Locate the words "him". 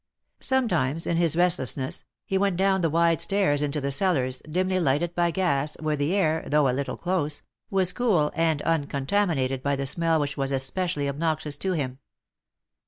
11.73-11.99